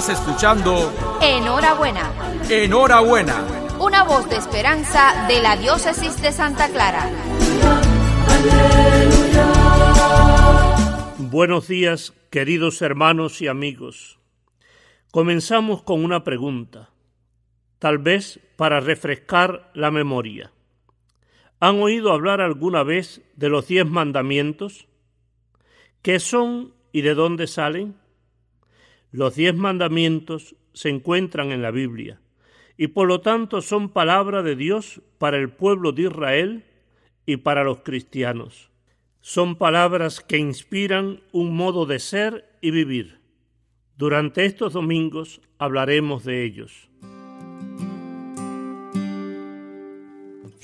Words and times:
Estás 0.00 0.18
escuchando 0.18 0.90
Enhorabuena. 1.20 2.10
Enhorabuena. 2.48 3.44
Una 3.78 4.02
voz 4.02 4.30
de 4.30 4.36
esperanza 4.36 5.26
de 5.28 5.42
la 5.42 5.58
diócesis 5.58 6.22
de 6.22 6.32
Santa 6.32 6.70
Clara. 6.70 7.06
Buenos 11.18 11.68
días, 11.68 12.14
queridos 12.30 12.80
hermanos 12.80 13.42
y 13.42 13.48
amigos. 13.48 14.18
Comenzamos 15.10 15.82
con 15.82 16.02
una 16.02 16.24
pregunta, 16.24 16.88
tal 17.78 17.98
vez 17.98 18.40
para 18.56 18.80
refrescar 18.80 19.70
la 19.74 19.90
memoria. 19.90 20.50
¿Han 21.60 21.78
oído 21.82 22.14
hablar 22.14 22.40
alguna 22.40 22.84
vez 22.84 23.20
de 23.36 23.50
los 23.50 23.68
diez 23.68 23.84
mandamientos? 23.84 24.88
¿Qué 26.00 26.20
son 26.20 26.72
y 26.90 27.02
de 27.02 27.14
dónde 27.14 27.46
salen? 27.46 27.99
Los 29.12 29.34
diez 29.34 29.54
mandamientos 29.54 30.54
se 30.72 30.88
encuentran 30.88 31.50
en 31.50 31.62
la 31.62 31.70
Biblia 31.70 32.20
y 32.76 32.88
por 32.88 33.08
lo 33.08 33.20
tanto 33.20 33.60
son 33.60 33.90
palabra 33.90 34.42
de 34.42 34.56
Dios 34.56 35.02
para 35.18 35.36
el 35.36 35.50
pueblo 35.50 35.92
de 35.92 36.02
Israel 36.02 36.64
y 37.26 37.36
para 37.36 37.64
los 37.64 37.80
cristianos. 37.80 38.70
Son 39.20 39.56
palabras 39.56 40.20
que 40.20 40.38
inspiran 40.38 41.20
un 41.32 41.54
modo 41.54 41.84
de 41.84 41.98
ser 41.98 42.48
y 42.62 42.70
vivir. 42.70 43.20
Durante 43.96 44.46
estos 44.46 44.72
domingos 44.72 45.42
hablaremos 45.58 46.24
de 46.24 46.44
ellos. 46.44 46.88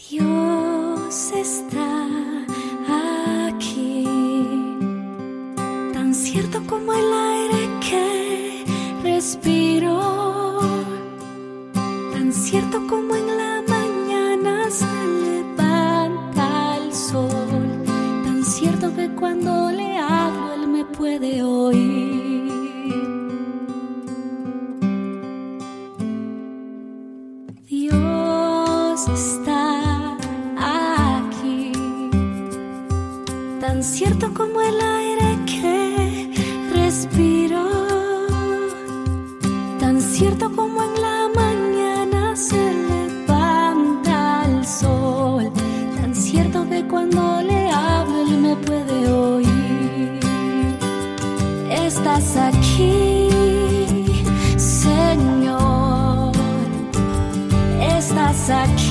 Dios 0.08 1.32
está 1.32 2.46
aquí, 3.48 4.04
tan 5.92 6.14
cierto 6.14 6.62
como 6.66 6.94
el 6.94 7.25
tan 12.36 12.44
cierto 12.44 13.05
Estás 52.18 52.54
aquí, 52.54 53.28
Señor, 54.56 56.32
estás 57.78 58.48
aquí, 58.48 58.85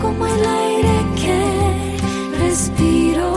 como 0.00 0.26
el 0.26 0.46
aire 0.46 0.96
que 1.16 2.38
respiro, 2.38 3.32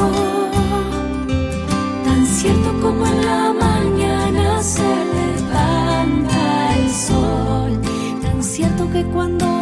tan 2.06 2.26
cierto 2.26 2.70
como 2.82 3.06
en 3.06 3.26
la 3.26 3.54
mañana 3.54 4.62
se 4.62 4.82
levanta 4.82 6.76
el 6.78 6.90
sol, 6.90 7.80
tan 8.22 8.44
cierto 8.44 8.90
que 8.92 9.04
cuando 9.06 9.53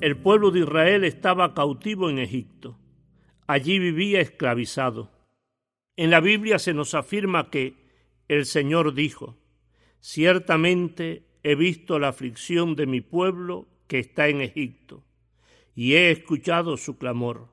El 0.00 0.16
pueblo 0.16 0.50
de 0.50 0.60
Israel 0.60 1.04
estaba 1.04 1.52
cautivo 1.52 2.08
en 2.08 2.18
Egipto. 2.18 2.78
Allí 3.46 3.78
vivía 3.78 4.22
esclavizado. 4.22 5.10
En 5.94 6.10
la 6.10 6.20
Biblia 6.20 6.58
se 6.58 6.72
nos 6.72 6.94
afirma 6.94 7.50
que 7.50 7.74
el 8.28 8.46
Señor 8.46 8.94
dijo, 8.94 9.36
Ciertamente 10.00 11.26
he 11.42 11.54
visto 11.54 11.98
la 11.98 12.08
aflicción 12.08 12.76
de 12.76 12.86
mi 12.86 13.02
pueblo 13.02 13.68
que 13.88 13.98
está 13.98 14.28
en 14.28 14.40
Egipto, 14.40 15.04
y 15.74 15.92
he 15.94 16.10
escuchado 16.10 16.78
su 16.78 16.96
clamor. 16.96 17.48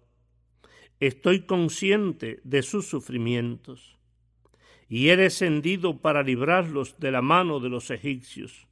Estoy 1.02 1.42
consciente 1.42 2.40
de 2.46 2.62
sus 2.64 2.88
sufrimientos, 2.88 3.98
y 4.88 5.10
he 5.10 5.18
descendido 5.18 5.98
para 5.98 6.24
librarlos 6.24 6.98
de 6.98 7.12
la 7.12 7.22
mano 7.22 7.60
de 7.60 7.68
los 7.68 7.92
egipcios, 7.92 8.68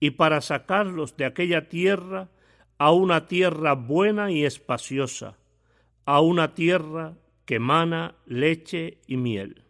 y 0.00 0.10
para 0.10 0.42
sacarlos 0.42 1.16
de 1.16 1.24
aquella 1.24 1.70
tierra 1.70 2.28
a 2.78 2.92
una 2.92 3.26
tierra 3.26 3.74
buena 3.74 4.30
y 4.30 4.44
espaciosa, 4.44 5.36
a 6.04 6.20
una 6.20 6.54
tierra 6.54 7.16
que 7.44 7.58
mana 7.58 8.16
leche 8.26 8.98
y 9.06 9.16
miel. 9.16 9.62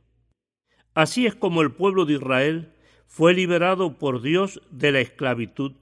Así 0.95 1.27
es 1.27 1.35
como 1.35 1.63
el 1.63 1.73
pueblo 1.73 2.05
de 2.07 2.15
Israel 2.15 2.73
fue 3.07 3.35
liberado 3.35 3.99
por 3.99 4.23
Dios 4.23 4.61
de 4.71 4.93
la 4.93 5.01
esclavitud 5.01 5.73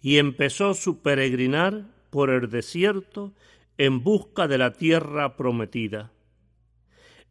y 0.00 0.18
empezó 0.18 0.74
su 0.74 1.02
peregrinar 1.02 1.86
por 2.10 2.30
el 2.30 2.48
desierto 2.48 3.32
en 3.78 4.02
busca 4.02 4.46
de 4.46 4.58
la 4.58 4.72
tierra 4.72 5.36
prometida. 5.36 6.12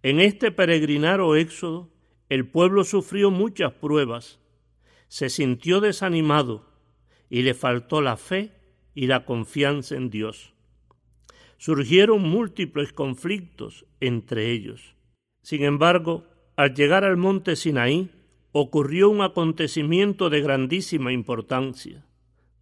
En 0.02 0.20
este 0.20 0.52
peregrinar 0.52 1.22
o 1.22 1.36
éxodo, 1.36 1.90
el 2.30 2.46
pueblo 2.46 2.84
sufrió 2.84 3.32
muchas 3.32 3.74
pruebas, 3.74 4.40
se 5.08 5.30
sintió 5.30 5.80
desanimado 5.80 6.66
y 7.30 7.44
le 7.44 7.54
faltó 7.54 8.02
la 8.02 8.18
fe 8.18 8.52
y 8.96 9.08
la 9.08 9.26
confianza 9.26 9.96
en 9.96 10.10
Dios. 10.10 10.54
Surgieron 11.58 12.22
múltiples 12.22 12.94
conflictos 12.94 13.86
entre 14.00 14.52
ellos. 14.52 14.96
Sin 15.42 15.64
embargo, 15.64 16.26
al 16.56 16.74
llegar 16.74 17.04
al 17.04 17.18
monte 17.18 17.56
Sinaí, 17.56 18.12
ocurrió 18.52 19.10
un 19.10 19.22
acontecimiento 19.22 20.30
de 20.30 20.42
grandísima 20.42 21.12
importancia. 21.12 22.06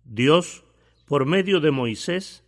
Dios, 0.05 0.63
por 1.05 1.25
medio 1.25 1.59
de 1.59 1.71
Moisés, 1.71 2.43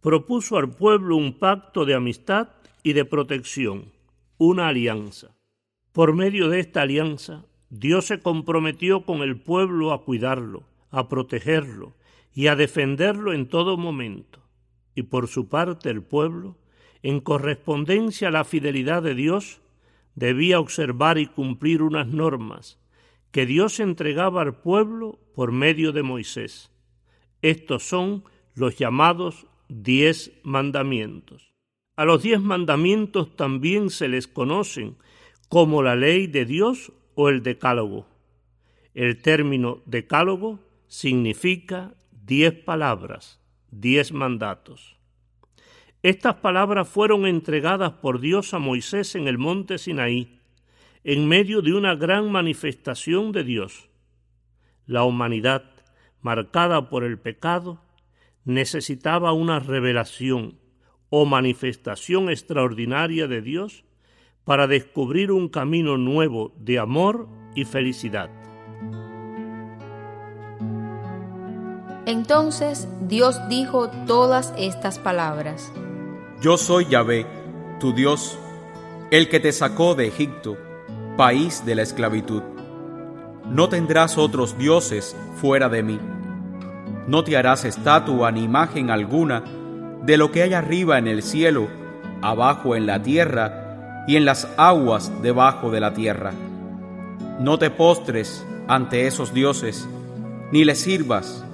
propuso 0.00 0.56
al 0.56 0.70
pueblo 0.70 1.16
un 1.16 1.38
pacto 1.38 1.84
de 1.84 1.94
amistad 1.94 2.48
y 2.82 2.94
de 2.94 3.04
protección, 3.04 3.92
una 4.38 4.68
alianza. 4.68 5.36
Por 5.92 6.14
medio 6.14 6.48
de 6.48 6.60
esta 6.60 6.82
alianza, 6.82 7.44
Dios 7.68 8.06
se 8.06 8.20
comprometió 8.20 9.04
con 9.04 9.22
el 9.22 9.40
pueblo 9.40 9.92
a 9.92 10.04
cuidarlo, 10.04 10.62
a 10.90 11.08
protegerlo 11.08 11.94
y 12.36 12.48
a 12.48 12.54
defenderlo 12.54 13.32
en 13.32 13.48
todo 13.48 13.78
momento. 13.78 14.40
Y 14.94 15.04
por 15.04 15.26
su 15.26 15.48
parte 15.48 15.88
el 15.88 16.02
pueblo, 16.02 16.58
en 17.02 17.20
correspondencia 17.20 18.28
a 18.28 18.30
la 18.30 18.44
fidelidad 18.44 19.02
de 19.02 19.14
Dios, 19.14 19.62
debía 20.14 20.60
observar 20.60 21.16
y 21.16 21.26
cumplir 21.26 21.80
unas 21.80 22.08
normas 22.08 22.78
que 23.30 23.46
Dios 23.46 23.80
entregaba 23.80 24.42
al 24.42 24.54
pueblo 24.54 25.18
por 25.34 25.50
medio 25.50 25.92
de 25.92 26.02
Moisés. 26.02 26.70
Estos 27.40 27.88
son 27.88 28.24
los 28.54 28.76
llamados 28.76 29.46
diez 29.68 30.30
mandamientos. 30.42 31.54
A 31.96 32.04
los 32.04 32.22
diez 32.22 32.40
mandamientos 32.40 33.34
también 33.34 33.88
se 33.88 34.08
les 34.08 34.28
conocen 34.28 34.96
como 35.48 35.82
la 35.82 35.96
ley 35.96 36.26
de 36.26 36.44
Dios 36.44 36.92
o 37.14 37.30
el 37.30 37.42
decálogo. 37.42 38.06
El 38.92 39.22
término 39.22 39.80
decálogo 39.86 40.60
significa 40.86 41.94
diez 42.26 42.52
palabras, 42.52 43.40
diez 43.70 44.10
mandatos. 44.10 44.96
Estas 46.02 46.34
palabras 46.34 46.88
fueron 46.88 47.24
entregadas 47.24 47.92
por 47.92 48.20
Dios 48.20 48.52
a 48.52 48.58
Moisés 48.58 49.14
en 49.14 49.28
el 49.28 49.38
monte 49.38 49.78
Sinaí 49.78 50.40
en 51.04 51.28
medio 51.28 51.62
de 51.62 51.72
una 51.72 51.94
gran 51.94 52.32
manifestación 52.32 53.30
de 53.30 53.44
Dios. 53.44 53.88
La 54.86 55.04
humanidad, 55.04 55.70
marcada 56.20 56.88
por 56.88 57.04
el 57.04 57.16
pecado, 57.16 57.80
necesitaba 58.44 59.32
una 59.32 59.60
revelación 59.60 60.58
o 61.10 61.26
manifestación 61.26 62.28
extraordinaria 62.28 63.28
de 63.28 63.40
Dios 63.40 63.84
para 64.44 64.66
descubrir 64.66 65.30
un 65.30 65.48
camino 65.48 65.96
nuevo 65.96 66.52
de 66.58 66.80
amor 66.80 67.28
y 67.54 67.64
felicidad. 67.64 68.45
Entonces 72.06 72.88
Dios 73.02 73.38
dijo 73.48 73.90
todas 74.06 74.54
estas 74.56 74.98
palabras. 74.98 75.72
Yo 76.40 76.56
soy 76.56 76.86
Yahvé, 76.86 77.26
tu 77.80 77.92
Dios, 77.92 78.38
el 79.10 79.28
que 79.28 79.40
te 79.40 79.52
sacó 79.52 79.94
de 79.94 80.06
Egipto 80.06 80.56
país 81.16 81.64
de 81.64 81.74
la 81.74 81.82
esclavitud. 81.82 82.42
No 83.46 83.68
tendrás 83.68 84.18
otros 84.18 84.58
dioses 84.58 85.16
fuera 85.40 85.68
de 85.68 85.82
mí. 85.82 85.98
No 87.06 87.24
te 87.24 87.36
harás 87.36 87.64
estatua 87.64 88.30
ni 88.32 88.44
imagen 88.44 88.90
alguna 88.90 89.42
de 90.04 90.16
lo 90.16 90.30
que 90.30 90.42
hay 90.42 90.52
arriba 90.52 90.98
en 90.98 91.08
el 91.08 91.22
cielo, 91.22 91.68
abajo 92.22 92.76
en 92.76 92.86
la 92.86 93.02
tierra 93.02 94.04
y 94.06 94.16
en 94.16 94.24
las 94.24 94.48
aguas 94.56 95.10
debajo 95.22 95.70
de 95.70 95.80
la 95.80 95.94
tierra. 95.94 96.32
No 97.40 97.58
te 97.58 97.70
postres 97.70 98.44
ante 98.68 99.06
esos 99.06 99.32
dioses, 99.32 99.88
ni 100.52 100.64
les 100.64 100.80
sirvas, 100.80 101.45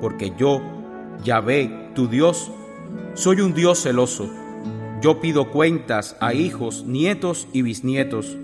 porque 0.00 0.32
yo, 0.36 0.60
Yahvé, 1.24 1.90
tu 1.94 2.08
Dios, 2.08 2.50
soy 3.14 3.40
un 3.40 3.54
Dios 3.54 3.82
celoso. 3.82 4.28
Yo 5.00 5.20
pido 5.20 5.50
cuentas 5.50 6.16
a 6.20 6.34
hijos, 6.34 6.84
nietos 6.84 7.48
y 7.52 7.62
bisnietos 7.62 8.36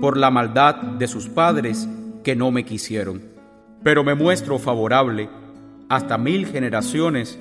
por 0.00 0.16
la 0.16 0.30
maldad 0.30 0.74
de 0.74 1.06
sus 1.08 1.28
padres 1.28 1.88
que 2.22 2.36
no 2.36 2.50
me 2.50 2.64
quisieron. 2.64 3.22
Pero 3.82 4.04
me 4.04 4.14
muestro 4.14 4.58
favorable 4.58 5.28
hasta 5.88 6.18
mil 6.18 6.46
generaciones 6.46 7.38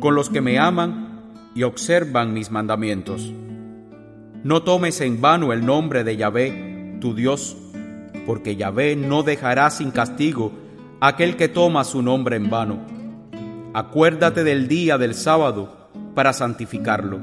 con 0.00 0.14
los 0.14 0.30
que 0.30 0.40
me 0.40 0.58
aman 0.58 1.22
y 1.54 1.62
observan 1.64 2.32
mis 2.32 2.50
mandamientos. 2.50 3.32
No 4.44 4.62
tomes 4.62 5.00
en 5.00 5.20
vano 5.20 5.52
el 5.52 5.64
nombre 5.64 6.02
de 6.02 6.16
Yahvé, 6.16 6.98
tu 7.00 7.14
Dios, 7.14 7.56
porque 8.26 8.56
Yahvé 8.56 8.96
no 8.96 9.22
dejará 9.22 9.70
sin 9.70 9.90
castigo 9.90 10.52
aquel 11.00 11.36
que 11.36 11.48
toma 11.48 11.84
su 11.84 12.02
nombre 12.02 12.36
en 12.36 12.50
vano. 12.50 12.91
Acuérdate 13.74 14.44
del 14.44 14.68
día 14.68 14.98
del 14.98 15.14
sábado 15.14 15.88
para 16.14 16.34
santificarlo. 16.34 17.20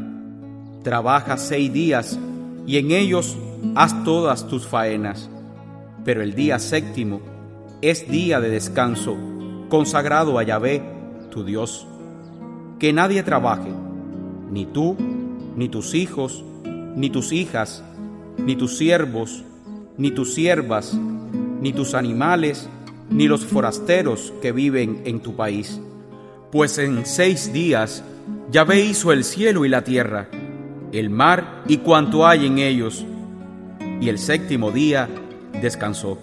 Trabaja 0.83 1.37
seis 1.37 1.71
días 1.71 2.17
y 2.65 2.77
en 2.77 2.89
ellos 2.89 3.37
haz 3.75 4.03
todas 4.03 4.47
tus 4.47 4.65
faenas. 4.65 5.29
Pero 6.03 6.23
el 6.23 6.33
día 6.33 6.57
séptimo 6.57 7.21
es 7.83 8.09
día 8.09 8.39
de 8.39 8.49
descanso, 8.49 9.15
consagrado 9.69 10.39
a 10.39 10.43
Yahvé, 10.43 10.81
tu 11.29 11.43
Dios. 11.43 11.85
Que 12.79 12.93
nadie 12.93 13.21
trabaje, 13.21 13.69
ni 14.49 14.65
tú, 14.65 14.97
ni 15.55 15.69
tus 15.69 15.93
hijos, 15.93 16.43
ni 16.95 17.11
tus 17.11 17.31
hijas, 17.31 17.83
ni 18.39 18.55
tus 18.55 18.75
siervos, 18.75 19.43
ni 19.97 20.09
tus 20.09 20.33
siervas, 20.33 20.97
ni 21.61 21.73
tus 21.73 21.93
animales, 21.93 22.67
ni 23.11 23.27
los 23.27 23.45
forasteros 23.45 24.33
que 24.41 24.51
viven 24.51 25.03
en 25.05 25.19
tu 25.19 25.35
país. 25.35 25.79
Pues 26.51 26.79
en 26.79 27.05
seis 27.05 27.53
días 27.53 28.03
Yahvé 28.49 28.81
hizo 28.81 29.11
el 29.11 29.23
cielo 29.23 29.65
y 29.65 29.69
la 29.69 29.83
tierra, 29.83 30.27
el 30.91 31.11
mar 31.11 31.61
y 31.67 31.77
cuanto 31.77 32.25
hay 32.25 32.47
en 32.47 32.57
ellos, 32.57 33.05
y 34.01 34.09
el 34.09 34.17
séptimo 34.17 34.71
día 34.71 35.07
descansó. 35.61 36.17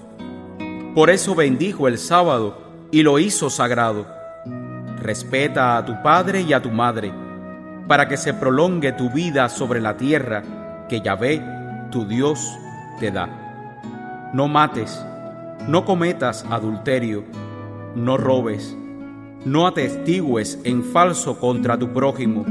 Por 0.96 1.10
eso 1.10 1.36
bendijo 1.36 1.86
el 1.86 1.96
sábado 1.98 2.58
y 2.90 3.04
lo 3.04 3.20
hizo 3.20 3.50
sagrado. 3.50 4.04
Respeta 5.00 5.76
a 5.76 5.84
tu 5.84 6.02
padre 6.02 6.40
y 6.40 6.52
a 6.52 6.60
tu 6.60 6.72
madre, 6.72 7.12
para 7.86 8.08
que 8.08 8.16
se 8.16 8.34
prolongue 8.34 8.90
tu 8.90 9.10
vida 9.10 9.48
sobre 9.48 9.80
la 9.80 9.96
tierra 9.96 10.86
que 10.88 11.02
Yahvé, 11.02 11.40
tu 11.92 12.04
Dios, 12.04 12.58
te 12.98 13.12
da. 13.12 14.30
No 14.34 14.48
mates, 14.48 15.00
no 15.68 15.84
cometas 15.84 16.44
adulterio, 16.50 17.22
no 17.94 18.16
robes, 18.16 18.76
no 19.46 19.66
atestigües 19.66 20.58
en 20.64 20.84
falso 20.84 21.40
contra 21.40 21.78
tu 21.78 21.94
prójimo, 21.94 22.44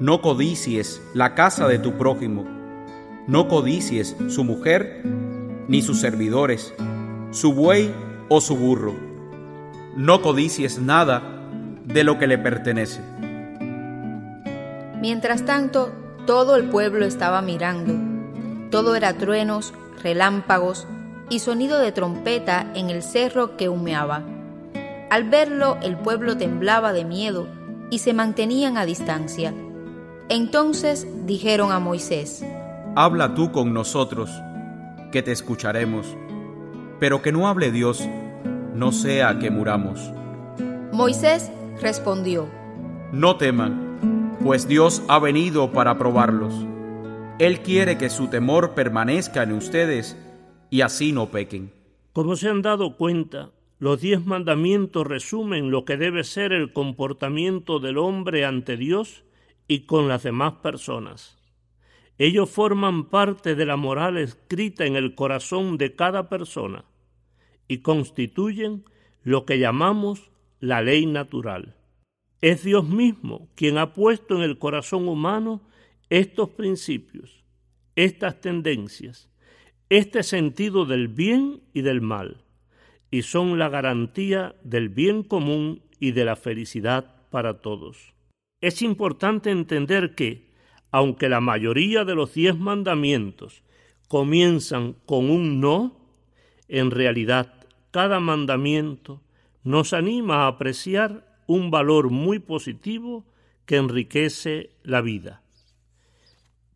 no 0.00 0.20
codicies 0.20 1.00
la 1.14 1.36
casa 1.36 1.68
de 1.68 1.78
tu 1.78 1.96
prójimo 1.96 2.58
no 3.28 3.46
codicies 3.46 4.16
su 4.30 4.42
mujer 4.42 5.02
ni 5.68 5.82
sus 5.82 6.00
servidores, 6.00 6.72
su 7.30 7.52
buey 7.52 7.94
o 8.30 8.40
su 8.40 8.56
burro. 8.56 8.94
No 9.94 10.22
codicies 10.22 10.78
nada 10.78 11.22
de 11.84 12.04
lo 12.04 12.18
que 12.18 12.26
le 12.26 12.38
pertenece. 12.38 13.02
Mientras 14.98 15.44
tanto, 15.44 15.92
todo 16.26 16.56
el 16.56 16.70
pueblo 16.70 17.04
estaba 17.04 17.42
mirando. 17.42 17.92
Todo 18.70 18.96
era 18.96 19.18
truenos, 19.18 19.74
relámpagos 20.02 20.86
y 21.28 21.40
sonido 21.40 21.78
de 21.80 21.92
trompeta 21.92 22.72
en 22.74 22.88
el 22.88 23.02
cerro 23.02 23.58
que 23.58 23.68
humeaba. 23.68 24.22
Al 25.10 25.30
verlo, 25.30 25.78
el 25.82 25.96
pueblo 25.96 26.36
temblaba 26.36 26.92
de 26.92 27.04
miedo 27.04 27.46
y 27.90 28.00
se 28.00 28.12
mantenían 28.12 28.76
a 28.76 28.84
distancia. 28.84 29.54
Entonces 30.28 31.06
dijeron 31.24 31.72
a 31.72 31.78
Moisés, 31.78 32.44
Habla 32.94 33.34
tú 33.34 33.50
con 33.50 33.72
nosotros, 33.72 34.30
que 35.10 35.22
te 35.22 35.32
escucharemos, 35.32 36.06
pero 37.00 37.22
que 37.22 37.32
no 37.32 37.48
hable 37.48 37.72
Dios, 37.72 38.06
no 38.74 38.92
sea 38.92 39.38
que 39.38 39.50
muramos. 39.50 40.12
Moisés 40.92 41.50
respondió, 41.80 42.46
No 43.10 43.36
teman, 43.36 44.36
pues 44.44 44.68
Dios 44.68 45.02
ha 45.08 45.18
venido 45.18 45.72
para 45.72 45.96
probarlos. 45.96 46.52
Él 47.38 47.60
quiere 47.60 47.96
que 47.96 48.10
su 48.10 48.28
temor 48.28 48.74
permanezca 48.74 49.42
en 49.42 49.52
ustedes 49.52 50.18
y 50.68 50.82
así 50.82 51.12
no 51.12 51.30
pequen. 51.30 51.72
Como 52.12 52.36
se 52.36 52.48
han 52.48 52.62
dado 52.62 52.96
cuenta, 52.96 53.50
los 53.78 54.00
diez 54.00 54.24
mandamientos 54.24 55.06
resumen 55.06 55.70
lo 55.70 55.84
que 55.84 55.96
debe 55.96 56.24
ser 56.24 56.52
el 56.52 56.72
comportamiento 56.72 57.78
del 57.78 57.98
hombre 57.98 58.44
ante 58.44 58.76
Dios 58.76 59.24
y 59.68 59.80
con 59.80 60.08
las 60.08 60.24
demás 60.24 60.54
personas. 60.54 61.38
Ellos 62.18 62.50
forman 62.50 63.08
parte 63.08 63.54
de 63.54 63.64
la 63.64 63.76
moral 63.76 64.16
escrita 64.16 64.84
en 64.84 64.96
el 64.96 65.14
corazón 65.14 65.78
de 65.78 65.94
cada 65.94 66.28
persona 66.28 66.84
y 67.68 67.78
constituyen 67.78 68.84
lo 69.22 69.44
que 69.44 69.60
llamamos 69.60 70.30
la 70.58 70.82
ley 70.82 71.06
natural. 71.06 71.76
Es 72.40 72.64
Dios 72.64 72.88
mismo 72.88 73.48
quien 73.54 73.78
ha 73.78 73.94
puesto 73.94 74.34
en 74.34 74.42
el 74.42 74.58
corazón 74.58 75.06
humano 75.06 75.60
estos 76.10 76.50
principios, 76.50 77.44
estas 77.94 78.40
tendencias, 78.40 79.30
este 79.88 80.24
sentido 80.24 80.84
del 80.86 81.06
bien 81.06 81.62
y 81.72 81.82
del 81.82 82.00
mal, 82.00 82.44
y 83.10 83.22
son 83.22 83.58
la 83.58 83.68
garantía 83.68 84.54
del 84.62 84.88
bien 84.88 85.22
común 85.22 85.82
y 85.98 86.12
de 86.12 86.24
la 86.24 86.36
felicidad 86.36 87.16
para 87.30 87.60
todos. 87.60 88.14
Es 88.60 88.82
importante 88.82 89.50
entender 89.50 90.14
que, 90.14 90.50
aunque 90.90 91.28
la 91.28 91.40
mayoría 91.40 92.04
de 92.04 92.14
los 92.14 92.34
diez 92.34 92.56
mandamientos 92.56 93.62
comienzan 94.08 94.94
con 95.06 95.30
un 95.30 95.60
no, 95.60 95.96
en 96.68 96.90
realidad 96.90 97.54
cada 97.90 98.20
mandamiento 98.20 99.22
nos 99.64 99.92
anima 99.92 100.44
a 100.44 100.46
apreciar 100.48 101.26
un 101.46 101.70
valor 101.70 102.10
muy 102.10 102.38
positivo 102.38 103.24
que 103.64 103.76
enriquece 103.76 104.70
la 104.82 105.00
vida. 105.00 105.42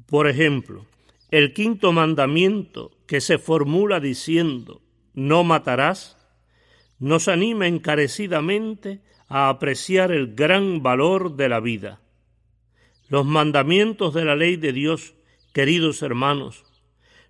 Por 0.06 0.28
ejemplo, 0.28 0.86
el 1.30 1.54
quinto 1.54 1.92
mandamiento 1.92 2.90
que 3.06 3.20
se 3.20 3.38
formula 3.38 4.00
diciendo 4.00 4.82
no 5.14 5.44
matarás, 5.44 6.18
nos 7.02 7.26
anima 7.26 7.66
encarecidamente 7.66 9.00
a 9.26 9.48
apreciar 9.48 10.12
el 10.12 10.36
gran 10.36 10.84
valor 10.84 11.34
de 11.34 11.48
la 11.48 11.58
vida. 11.58 12.00
Los 13.08 13.26
mandamientos 13.26 14.14
de 14.14 14.24
la 14.24 14.36
ley 14.36 14.54
de 14.54 14.72
Dios, 14.72 15.16
queridos 15.52 16.02
hermanos, 16.02 16.64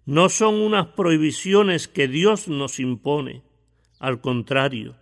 no 0.04 0.28
son 0.28 0.56
unas 0.56 0.88
prohibiciones 0.88 1.88
que 1.88 2.06
Dios 2.06 2.48
nos 2.48 2.80
impone, 2.80 3.44
al 3.98 4.20
contrario, 4.20 4.94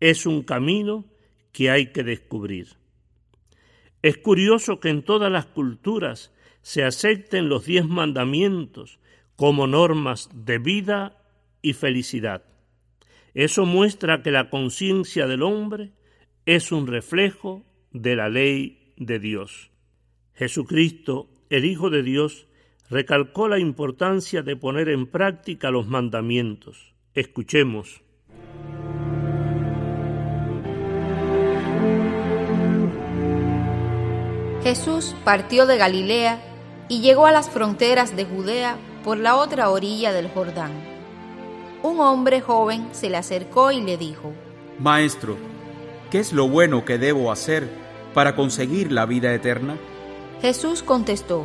es 0.00 0.24
un 0.24 0.42
camino 0.42 1.04
que 1.52 1.70
hay 1.70 1.92
que 1.92 2.02
descubrir. 2.02 2.76
Es 4.00 4.16
curioso 4.16 4.80
que 4.80 4.88
en 4.88 5.02
todas 5.02 5.30
las 5.30 5.44
culturas 5.44 6.32
se 6.62 6.82
acepten 6.82 7.50
los 7.50 7.66
diez 7.66 7.84
mandamientos 7.84 9.00
como 9.36 9.66
normas 9.66 10.30
de 10.32 10.56
vida 10.56 11.22
y 11.60 11.74
felicidad. 11.74 12.42
Eso 13.34 13.66
muestra 13.66 14.22
que 14.22 14.30
la 14.30 14.50
conciencia 14.50 15.26
del 15.26 15.42
hombre 15.42 15.92
es 16.46 16.72
un 16.72 16.86
reflejo 16.86 17.64
de 17.92 18.16
la 18.16 18.28
ley 18.28 18.94
de 18.96 19.18
Dios. 19.18 19.70
Jesucristo, 20.34 21.28
el 21.50 21.64
Hijo 21.64 21.90
de 21.90 22.02
Dios, 22.02 22.46
recalcó 22.90 23.48
la 23.48 23.58
importancia 23.58 24.42
de 24.42 24.56
poner 24.56 24.88
en 24.88 25.06
práctica 25.06 25.70
los 25.70 25.86
mandamientos. 25.86 26.94
Escuchemos. 27.14 28.02
Jesús 34.62 35.14
partió 35.24 35.66
de 35.66 35.76
Galilea 35.76 36.42
y 36.88 37.00
llegó 37.00 37.26
a 37.26 37.32
las 37.32 37.48
fronteras 37.50 38.16
de 38.16 38.24
Judea 38.24 38.76
por 39.04 39.18
la 39.18 39.36
otra 39.36 39.70
orilla 39.70 40.12
del 40.12 40.28
Jordán. 40.28 40.97
Un 41.82 42.00
hombre 42.00 42.40
joven 42.40 42.88
se 42.92 43.08
le 43.08 43.16
acercó 43.16 43.70
y 43.70 43.80
le 43.80 43.96
dijo, 43.96 44.32
Maestro, 44.78 45.36
¿qué 46.10 46.18
es 46.18 46.32
lo 46.32 46.48
bueno 46.48 46.84
que 46.84 46.98
debo 46.98 47.30
hacer 47.30 47.68
para 48.14 48.34
conseguir 48.34 48.90
la 48.90 49.06
vida 49.06 49.32
eterna? 49.32 49.76
Jesús 50.42 50.82
contestó, 50.82 51.44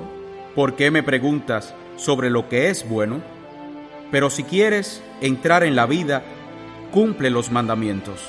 ¿por 0.56 0.76
qué 0.76 0.92
me 0.92 1.04
preguntas 1.04 1.76
sobre 1.98 2.30
lo 2.30 2.50
que 2.50 2.70
es 2.70 2.88
bueno? 2.88 3.22
Pero 4.12 4.30
si 4.30 4.44
quieres 4.44 5.04
entrar 5.22 5.64
en 5.64 5.76
la 5.76 5.86
vida, 5.86 6.24
cumple 6.92 7.30
los 7.30 7.52
mandamientos. 7.52 8.22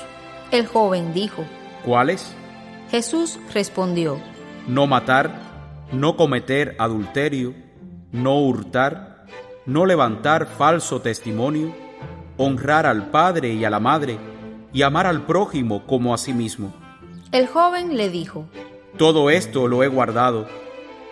El 0.51 0.67
joven 0.67 1.13
dijo, 1.13 1.43
¿cuáles? 1.83 2.33
Jesús 2.91 3.39
respondió, 3.53 4.19
no 4.67 4.85
matar, 4.87 5.39
no 5.91 6.17
cometer 6.17 6.75
adulterio, 6.79 7.53
no 8.11 8.39
hurtar, 8.39 9.25
no 9.65 9.85
levantar 9.85 10.47
falso 10.47 11.01
testimonio, 11.01 11.73
honrar 12.37 12.85
al 12.85 13.09
padre 13.11 13.53
y 13.53 13.65
a 13.65 13.69
la 13.69 13.79
madre, 13.79 14.17
y 14.73 14.81
amar 14.81 15.07
al 15.07 15.25
prójimo 15.25 15.85
como 15.85 16.13
a 16.13 16.17
sí 16.17 16.33
mismo. 16.33 16.73
El 17.31 17.47
joven 17.47 17.95
le 17.95 18.09
dijo, 18.09 18.45
Todo 18.97 19.29
esto 19.29 19.67
lo 19.67 19.83
he 19.83 19.87
guardado, 19.87 20.47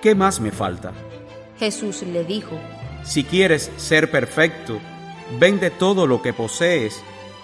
¿qué 0.01 0.15
más 0.15 0.39
me 0.39 0.51
falta? 0.51 0.91
Jesús 1.59 2.03
le 2.03 2.23
dijo, 2.23 2.57
Si 3.03 3.23
quieres 3.23 3.71
ser 3.77 4.11
perfecto, 4.11 4.79
vende 5.39 5.69
todo 5.69 6.07
lo 6.07 6.21
que 6.21 6.33
posees 6.33 7.01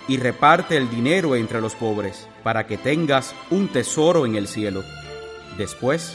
y 0.07 0.17
reparte 0.17 0.75
el 0.75 0.89
dinero 0.89 1.35
entre 1.35 1.61
los 1.61 1.75
pobres, 1.75 2.27
para 2.43 2.65
que 2.65 2.77
tengas 2.77 3.33
un 3.49 3.67
tesoro 3.67 4.25
en 4.25 4.35
el 4.35 4.47
cielo. 4.47 4.83
Después, 5.57 6.13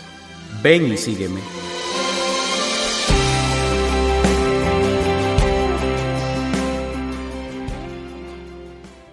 ven 0.62 0.92
y 0.92 0.96
sígueme. 0.96 1.40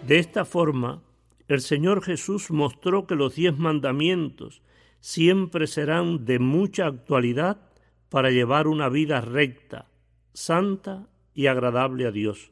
De 0.07 0.17
esta 0.17 0.45
forma, 0.45 1.03
el 1.47 1.61
Señor 1.61 2.03
Jesús 2.03 2.49
mostró 2.49 3.05
que 3.05 3.15
los 3.15 3.35
diez 3.35 3.55
mandamientos 3.57 4.63
siempre 4.99 5.67
serán 5.67 6.25
de 6.25 6.39
mucha 6.39 6.87
actualidad 6.87 7.69
para 8.09 8.31
llevar 8.31 8.67
una 8.67 8.89
vida 8.89 9.21
recta, 9.21 9.91
santa 10.33 11.07
y 11.35 11.47
agradable 11.47 12.07
a 12.07 12.11
Dios, 12.11 12.51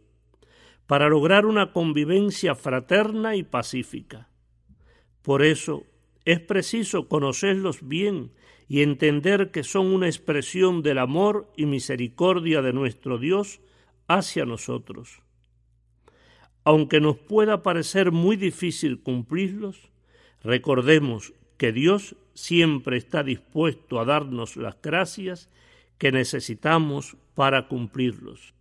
para 0.85 1.09
lograr 1.09 1.47
una 1.47 1.73
convivencia 1.73 2.53
fraterna 2.53 3.35
y 3.35 3.43
pacífica. 3.43 4.29
Por 5.23 5.43
eso 5.43 5.85
es 6.25 6.39
preciso 6.39 7.07
conocerlos 7.07 7.87
bien 7.87 8.31
y 8.67 8.83
entender 8.83 9.49
que 9.49 9.63
son 9.63 9.87
una 9.87 10.05
expresión 10.05 10.83
del 10.83 10.99
amor 10.99 11.51
y 11.57 11.65
misericordia 11.65 12.61
de 12.61 12.73
nuestro 12.73 13.17
Dios 13.17 13.59
hacia 14.07 14.45
nosotros 14.45 15.23
aunque 16.69 17.01
nos 17.01 17.17
pueda 17.17 17.63
parecer 17.63 18.11
muy 18.11 18.35
difícil 18.35 19.01
cumplirlos, 19.01 19.89
recordemos 20.43 21.33
que 21.57 21.71
Dios 21.71 22.15
siempre 22.35 22.95
está 22.95 23.23
dispuesto 23.23 23.99
a 23.99 24.05
darnos 24.05 24.55
las 24.55 24.79
gracias 24.79 25.49
que 25.97 26.11
necesitamos 26.11 27.17
para 27.33 27.67
cumplirlos. 27.67 28.53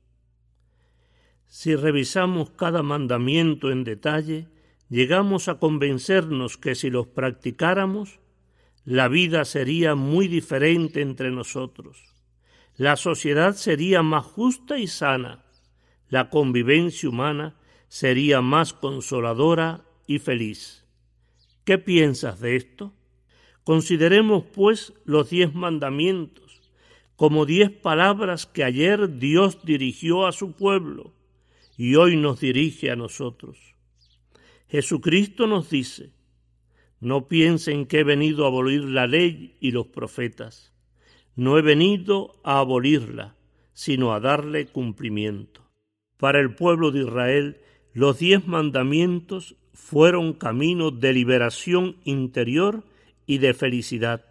Si 1.48 1.76
revisamos 1.76 2.48
cada 2.48 2.82
mandamiento 2.82 3.70
en 3.70 3.84
detalle, 3.84 4.48
llegamos 4.88 5.48
a 5.48 5.58
convencernos 5.58 6.56
que 6.56 6.74
si 6.76 6.88
los 6.88 7.08
practicáramos, 7.08 8.20
la 8.86 9.08
vida 9.08 9.44
sería 9.44 9.94
muy 9.96 10.28
diferente 10.28 11.02
entre 11.02 11.30
nosotros. 11.30 12.02
La 12.74 12.96
sociedad 12.96 13.54
sería 13.54 14.02
más 14.02 14.24
justa 14.24 14.78
y 14.78 14.86
sana. 14.86 15.44
La 16.08 16.30
convivencia 16.30 17.10
humana 17.10 17.57
sería 17.88 18.40
más 18.40 18.72
consoladora 18.72 19.84
y 20.06 20.18
feliz. 20.18 20.86
¿Qué 21.64 21.78
piensas 21.78 22.40
de 22.40 22.56
esto? 22.56 22.92
Consideremos, 23.64 24.44
pues, 24.54 24.94
los 25.04 25.30
diez 25.30 25.54
mandamientos 25.54 26.48
como 27.18 27.46
diez 27.46 27.72
palabras 27.72 28.46
que 28.46 28.62
ayer 28.62 29.18
Dios 29.18 29.64
dirigió 29.64 30.24
a 30.28 30.30
su 30.30 30.52
pueblo 30.52 31.12
y 31.76 31.96
hoy 31.96 32.16
nos 32.16 32.38
dirige 32.38 32.92
a 32.92 32.96
nosotros. 32.96 33.74
Jesucristo 34.68 35.48
nos 35.48 35.68
dice, 35.68 36.12
no 37.00 37.26
piensen 37.26 37.86
que 37.86 37.98
he 37.98 38.04
venido 38.04 38.44
a 38.44 38.46
abolir 38.46 38.84
la 38.84 39.08
ley 39.08 39.56
y 39.58 39.72
los 39.72 39.88
profetas. 39.88 40.72
No 41.34 41.58
he 41.58 41.62
venido 41.62 42.38
a 42.44 42.60
abolirla, 42.60 43.34
sino 43.72 44.14
a 44.14 44.20
darle 44.20 44.66
cumplimiento. 44.66 45.68
Para 46.18 46.38
el 46.38 46.54
pueblo 46.54 46.92
de 46.92 47.00
Israel 47.00 47.60
los 47.94 48.18
diez 48.18 48.46
mandamientos 48.46 49.56
fueron 49.72 50.32
camino 50.32 50.90
de 50.90 51.12
liberación 51.12 51.96
interior 52.04 52.84
y 53.26 53.38
de 53.38 53.54
felicidad, 53.54 54.24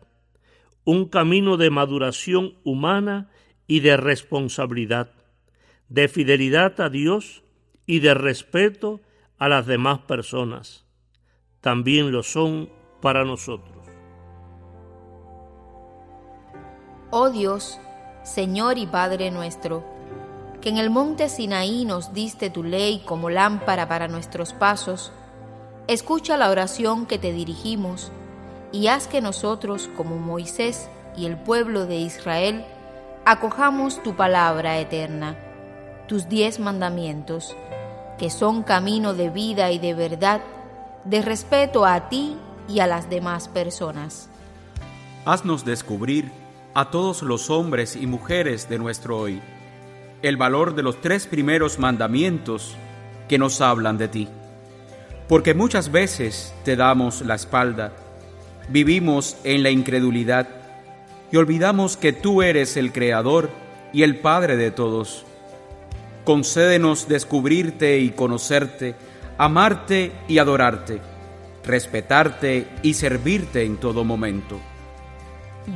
un 0.83 1.07
camino 1.07 1.57
de 1.57 1.69
maduración 1.69 2.53
humana 2.63 3.29
y 3.67 3.79
de 3.81 3.97
responsabilidad, 3.97 5.11
de 5.89 6.07
fidelidad 6.07 6.79
a 6.81 6.89
Dios 6.89 7.43
y 7.85 7.99
de 7.99 8.13
respeto 8.13 9.01
a 9.37 9.49
las 9.49 9.65
demás 9.65 9.99
personas. 9.99 10.85
También 11.61 12.11
lo 12.11 12.23
son 12.23 12.69
para 13.01 13.23
nosotros. 13.23 13.77
Oh 17.09 17.29
Dios, 17.29 17.79
Señor 18.23 18.77
y 18.77 18.85
Padre 18.85 19.31
nuestro, 19.31 19.96
que 20.61 20.69
en 20.69 20.77
el 20.77 20.89
monte 20.89 21.29
Sinaí 21.29 21.85
nos 21.85 22.13
diste 22.13 22.49
tu 22.49 22.63
ley 22.63 23.01
como 23.05 23.29
lámpara 23.29 23.87
para 23.87 24.07
nuestros 24.07 24.53
pasos, 24.53 25.11
escucha 25.87 26.37
la 26.37 26.49
oración 26.49 27.05
que 27.05 27.17
te 27.17 27.31
dirigimos 27.31 28.11
y 28.71 28.87
haz 28.87 29.07
que 29.07 29.21
nosotros, 29.21 29.89
como 29.95 30.17
Moisés 30.17 30.89
y 31.15 31.25
el 31.25 31.37
pueblo 31.37 31.85
de 31.85 31.97
Israel, 31.97 32.65
acojamos 33.25 34.01
tu 34.03 34.15
palabra 34.15 34.79
eterna, 34.79 35.37
tus 36.07 36.27
diez 36.27 36.59
mandamientos, 36.59 37.55
que 38.17 38.29
son 38.29 38.63
camino 38.63 39.13
de 39.13 39.29
vida 39.29 39.71
y 39.71 39.79
de 39.79 39.93
verdad, 39.93 40.41
de 41.05 41.21
respeto 41.21 41.85
a 41.85 42.09
ti 42.09 42.35
y 42.67 42.79
a 42.79 42.87
las 42.87 43.09
demás 43.09 43.47
personas. 43.47 44.29
Haznos 45.25 45.65
descubrir 45.65 46.31
a 46.73 46.89
todos 46.89 47.21
los 47.21 47.49
hombres 47.49 47.95
y 47.95 48.07
mujeres 48.07 48.69
de 48.69 48.79
nuestro 48.79 49.17
hoy 49.17 49.41
el 50.21 50.37
valor 50.37 50.75
de 50.75 50.83
los 50.83 51.01
tres 51.01 51.27
primeros 51.27 51.79
mandamientos 51.79 52.75
que 53.27 53.37
nos 53.37 53.61
hablan 53.61 53.97
de 53.97 54.07
ti. 54.07 54.27
Porque 55.27 55.53
muchas 55.53 55.91
veces 55.91 56.53
te 56.63 56.75
damos 56.75 57.21
la 57.21 57.35
espalda, 57.35 57.93
vivimos 58.69 59.37
en 59.43 59.63
la 59.63 59.69
incredulidad 59.69 60.47
y 61.31 61.37
olvidamos 61.37 61.97
que 61.97 62.13
tú 62.13 62.41
eres 62.41 62.77
el 62.77 62.93
Creador 62.93 63.49
y 63.93 64.03
el 64.03 64.19
Padre 64.19 64.55
de 64.55 64.71
todos. 64.71 65.25
Concédenos 66.23 67.07
descubrirte 67.07 67.99
y 67.99 68.11
conocerte, 68.11 68.95
amarte 69.37 70.11
y 70.27 70.39
adorarte, 70.39 70.99
respetarte 71.63 72.67
y 72.81 72.93
servirte 72.93 73.63
en 73.63 73.77
todo 73.77 74.03
momento. 74.03 74.59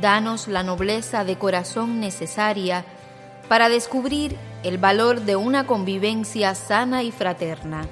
Danos 0.00 0.48
la 0.48 0.62
nobleza 0.62 1.24
de 1.24 1.36
corazón 1.36 2.00
necesaria 2.00 2.86
para 3.48 3.68
descubrir 3.68 4.36
el 4.62 4.78
valor 4.78 5.22
de 5.22 5.36
una 5.36 5.66
convivencia 5.66 6.54
sana 6.54 7.02
y 7.02 7.12
fraterna. 7.12 7.86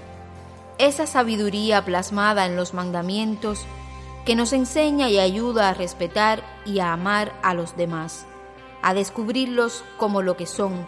Esa 0.79 1.07
sabiduría 1.07 1.85
plasmada 1.85 2.47
en 2.47 2.57
los 2.57 2.73
mandamientos 2.75 3.67
que 4.25 4.35
nos 4.35 4.53
enseña 4.53 5.09
y 5.09 5.19
ayuda 5.19 5.69
a 5.69 5.75
respetar 5.75 6.43
y 6.65 6.79
a 6.79 6.93
amar 6.93 7.33
a 7.43 7.55
los 7.55 7.77
demás, 7.77 8.27
a 8.83 8.95
descubrirlos 8.95 9.85
como 9.97 10.23
lo 10.23 10.37
que 10.37 10.47
son, 10.47 10.87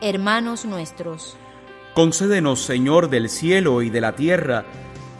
hermanos 0.00 0.64
nuestros. 0.64 1.36
Concédenos, 1.94 2.60
Señor 2.60 3.10
del 3.10 3.28
cielo 3.28 3.82
y 3.82 3.90
de 3.90 4.00
la 4.00 4.14
tierra, 4.14 4.64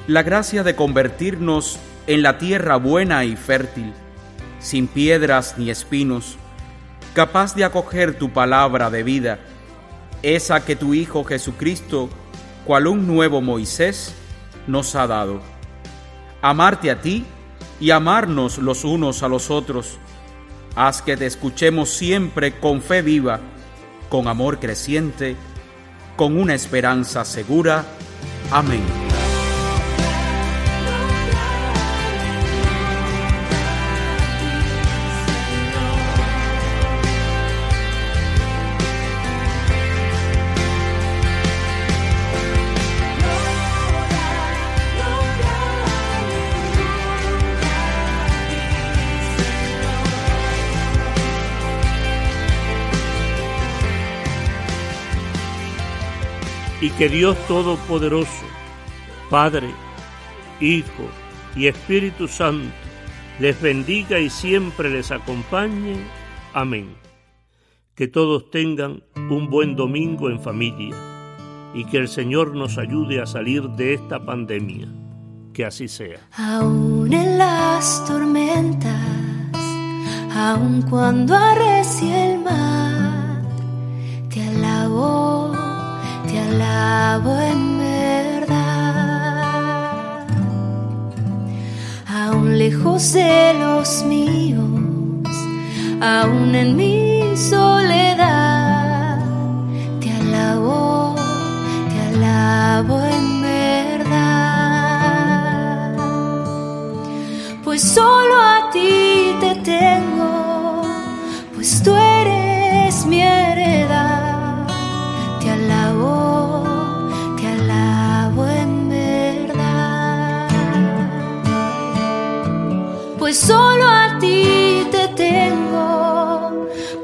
la 0.06 0.22
gracia 0.22 0.62
de 0.62 0.76
convertirnos 0.76 1.78
en 2.06 2.22
la 2.22 2.38
tierra 2.38 2.76
buena 2.76 3.24
y 3.24 3.36
fértil, 3.36 3.92
sin 4.58 4.86
piedras 4.88 5.56
ni 5.58 5.70
espinos, 5.70 6.36
capaz 7.14 7.54
de 7.54 7.64
acoger 7.64 8.18
tu 8.18 8.32
palabra 8.32 8.90
de 8.90 9.02
vida, 9.02 9.38
esa 10.22 10.64
que 10.64 10.76
tu 10.76 10.94
Hijo 10.94 11.24
Jesucristo, 11.24 12.08
cual 12.64 12.86
un 12.86 13.06
nuevo 13.06 13.40
Moisés, 13.40 14.14
nos 14.66 14.94
ha 14.94 15.06
dado. 15.06 15.40
Amarte 16.42 16.90
a 16.90 17.00
ti 17.00 17.24
y 17.80 17.90
amarnos 17.90 18.58
los 18.58 18.84
unos 18.84 19.22
a 19.22 19.28
los 19.28 19.50
otros. 19.50 19.98
Haz 20.76 21.02
que 21.02 21.16
te 21.16 21.26
escuchemos 21.26 21.90
siempre 21.90 22.58
con 22.58 22.80
fe 22.80 23.02
viva, 23.02 23.40
con 24.08 24.28
amor 24.28 24.60
creciente, 24.60 25.36
con 26.16 26.38
una 26.38 26.54
esperanza 26.54 27.24
segura. 27.24 27.84
Amén. 28.50 28.99
Y 56.80 56.90
que 56.90 57.08
Dios 57.08 57.36
Todopoderoso, 57.46 58.44
Padre, 59.28 59.70
Hijo 60.60 61.08
y 61.54 61.66
Espíritu 61.66 62.26
Santo, 62.28 62.72
les 63.38 63.60
bendiga 63.60 64.18
y 64.18 64.30
siempre 64.30 64.90
les 64.90 65.10
acompañe. 65.10 65.96
Amén. 66.52 66.94
Que 67.94 68.08
todos 68.08 68.50
tengan 68.50 69.02
un 69.16 69.50
buen 69.50 69.76
domingo 69.76 70.30
en 70.30 70.40
familia 70.40 70.94
y 71.74 71.84
que 71.84 71.98
el 71.98 72.08
Señor 72.08 72.54
nos 72.54 72.78
ayude 72.78 73.20
a 73.20 73.26
salir 73.26 73.62
de 73.70 73.94
esta 73.94 74.24
pandemia. 74.24 74.88
Que 75.52 75.64
así 75.64 75.88
sea. 75.88 76.20
Aún 76.36 77.12
en 77.12 77.38
las 77.38 78.04
tormentas, 78.06 78.94
aun 80.34 80.82
cuando 80.82 81.34
arrecie 81.34 82.32
el 82.32 82.38
mar, 82.40 83.42
te 84.28 84.42
alabo 84.42 85.49
alabo 86.50 87.38
en 87.40 87.78
verdad. 87.78 88.56
Aún 92.08 92.58
lejos 92.58 93.12
de 93.12 93.54
los 93.54 94.04
míos, 94.04 94.64
aún 96.00 96.54
en 96.54 96.76
mi 96.76 96.99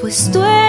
pues 0.06 0.30
tú 0.30 0.40
eres 0.40 0.65